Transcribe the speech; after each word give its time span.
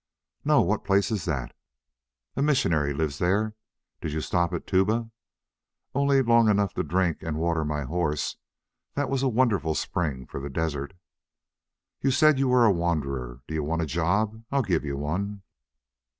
"No. 0.43 0.63
What 0.63 0.83
place 0.83 1.11
is 1.11 1.25
that?" 1.25 1.55
"A 2.35 2.41
missionary 2.41 2.91
lives 2.91 3.19
there. 3.19 3.53
Did 4.01 4.13
you 4.13 4.21
stop 4.21 4.51
at 4.51 4.65
Tuba?" 4.65 5.11
"Only 5.93 6.23
long 6.23 6.49
enough 6.49 6.73
to 6.73 6.83
drink 6.83 7.21
and 7.21 7.37
water 7.37 7.63
my 7.63 7.83
horse. 7.83 8.37
That 8.95 9.11
was 9.11 9.21
a 9.21 9.29
wonderful 9.29 9.75
spring 9.75 10.25
for 10.25 10.39
the 10.39 10.49
desert." 10.49 10.95
"You 12.01 12.09
said 12.09 12.39
you 12.39 12.47
were 12.47 12.65
a 12.65 12.71
wanderer.... 12.71 13.43
Do 13.47 13.53
you 13.53 13.61
want 13.63 13.83
a 13.83 13.85
job? 13.85 14.43
I'll 14.51 14.63
give 14.63 14.83
you 14.83 14.97
one." 14.97 15.43